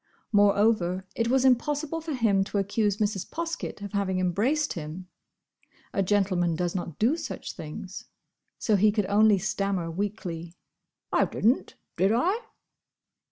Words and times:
Moreover, 0.31 1.05
it 1.15 1.27
was 1.27 1.45
impossible 1.45 2.01
for 2.01 2.15
him 2.15 2.43
to 2.45 2.57
accuse 2.57 2.97
Mrs. 2.97 3.29
Poskett 3.29 3.83
of 3.83 3.91
having 3.93 4.17
embraced 4.19 4.73
him. 4.73 5.07
A 5.93 6.01
gentleman 6.01 6.55
does 6.55 6.73
not 6.73 6.97
do 6.97 7.15
such 7.15 7.53
things. 7.53 8.05
So 8.57 8.77
he 8.77 8.91
could 8.91 9.05
only 9.05 9.37
stammer 9.37 9.91
weakly, 9.91 10.55
"I 11.13 11.25
didn't, 11.25 11.75
did 11.97 12.11
I?" 12.11 12.45